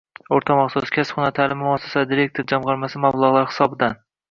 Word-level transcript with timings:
O‘rta 0.35 0.53
maxsus, 0.59 0.91
kasb-hunar 0.95 1.35
ta’limi 1.41 1.67
muassasalari 1.67 2.11
direktor 2.15 2.49
jamg‘armasi 2.55 3.05
mablag‘lari 3.07 3.55
hisobidan 3.55 4.05